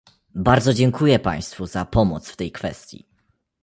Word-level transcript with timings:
Bardzo 0.35 0.73
dziękuję 0.73 1.19
państwu 1.19 1.65
za 1.67 1.85
pomoc 1.85 2.29
w 2.29 2.35
tej 2.37 2.51
kwestii 2.51 3.05